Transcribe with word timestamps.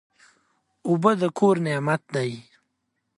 اوبه 0.87 1.11
د 1.21 1.23
کور 1.37 1.55
نعمت 1.65 2.01
دی. 2.15 2.31